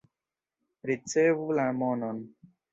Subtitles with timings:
[0.91, 2.27] Ricevu la monon.